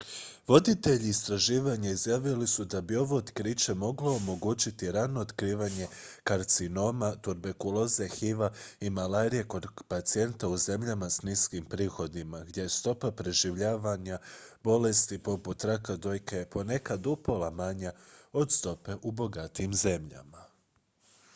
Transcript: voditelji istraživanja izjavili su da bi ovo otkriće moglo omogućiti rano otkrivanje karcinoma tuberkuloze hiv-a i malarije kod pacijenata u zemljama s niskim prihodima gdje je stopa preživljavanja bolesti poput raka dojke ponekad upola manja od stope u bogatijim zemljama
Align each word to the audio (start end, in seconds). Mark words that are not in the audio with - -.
voditelji 0.47 1.09
istraživanja 1.09 1.89
izjavili 1.91 2.47
su 2.47 2.65
da 2.65 2.81
bi 2.81 2.95
ovo 2.95 3.15
otkriće 3.17 3.73
moglo 3.73 4.15
omogućiti 4.15 4.91
rano 4.91 5.19
otkrivanje 5.21 5.87
karcinoma 6.23 7.15
tuberkuloze 7.15 8.07
hiv-a 8.07 8.49
i 8.79 8.89
malarije 8.89 9.43
kod 9.47 9.65
pacijenata 9.87 10.47
u 10.47 10.57
zemljama 10.57 11.09
s 11.09 11.21
niskim 11.23 11.65
prihodima 11.65 12.43
gdje 12.43 12.61
je 12.61 12.69
stopa 12.69 13.11
preživljavanja 13.11 14.17
bolesti 14.63 15.17
poput 15.23 15.63
raka 15.63 15.95
dojke 15.95 16.45
ponekad 16.45 17.07
upola 17.07 17.49
manja 17.49 17.91
od 18.33 18.51
stope 18.51 18.95
u 19.01 19.11
bogatijim 19.11 19.73
zemljama 19.75 20.45